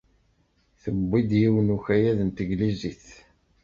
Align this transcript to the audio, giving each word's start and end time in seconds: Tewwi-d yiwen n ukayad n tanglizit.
Tewwi-d 0.81 1.31
yiwen 1.41 1.67
n 1.71 1.75
ukayad 1.75 2.19
n 2.23 2.29
tanglizit. 2.35 3.07